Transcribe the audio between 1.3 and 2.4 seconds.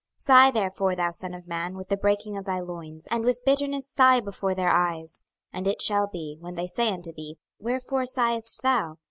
of man, with the breaking